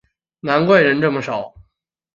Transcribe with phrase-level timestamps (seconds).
[0.39, 1.53] 难怪人这么少